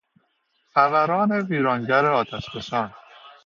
[0.73, 2.93] فوران ویرانگر آتشفشان